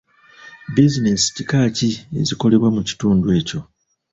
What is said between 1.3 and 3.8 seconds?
kika ki ezikolebwa mu kitundu ekyo?